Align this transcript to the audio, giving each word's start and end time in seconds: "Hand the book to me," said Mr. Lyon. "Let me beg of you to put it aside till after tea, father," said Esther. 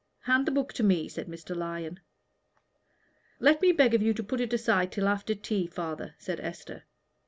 "Hand 0.21 0.47
the 0.47 0.51
book 0.51 0.73
to 0.73 0.81
me," 0.81 1.07
said 1.07 1.27
Mr. 1.27 1.55
Lyon. 1.55 1.99
"Let 3.39 3.61
me 3.61 3.71
beg 3.71 3.93
of 3.93 4.01
you 4.01 4.15
to 4.15 4.23
put 4.23 4.41
it 4.41 4.51
aside 4.51 4.91
till 4.91 5.07
after 5.07 5.35
tea, 5.35 5.67
father," 5.67 6.15
said 6.17 6.39
Esther. 6.39 6.85